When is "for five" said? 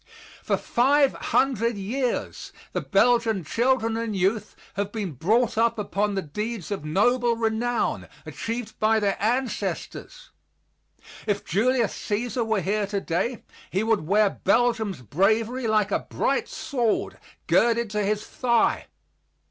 0.41-1.13